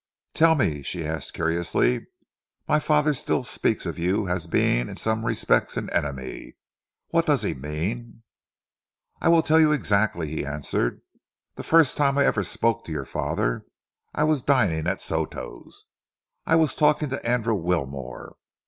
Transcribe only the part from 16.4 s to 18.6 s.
I was talking to Andrew Wilmore.